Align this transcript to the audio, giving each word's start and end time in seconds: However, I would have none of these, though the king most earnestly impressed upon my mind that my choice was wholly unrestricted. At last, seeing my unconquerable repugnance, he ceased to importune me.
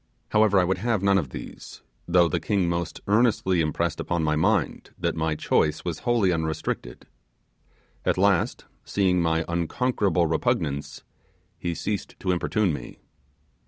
However, 0.29 0.57
I 0.59 0.63
would 0.63 0.79
have 0.79 1.03
none 1.03 1.19
of 1.19 1.29
these, 1.29 1.83
though 2.07 2.27
the 2.27 2.39
king 2.39 2.67
most 2.67 3.01
earnestly 3.05 3.61
impressed 3.61 3.99
upon 3.99 4.23
my 4.23 4.35
mind 4.35 4.89
that 4.97 5.13
my 5.15 5.35
choice 5.35 5.85
was 5.85 5.99
wholly 5.99 6.31
unrestricted. 6.31 7.05
At 8.03 8.17
last, 8.17 8.65
seeing 8.83 9.21
my 9.21 9.45
unconquerable 9.47 10.25
repugnance, 10.25 11.03
he 11.59 11.75
ceased 11.75 12.15
to 12.21 12.31
importune 12.31 12.73
me. 12.73 12.97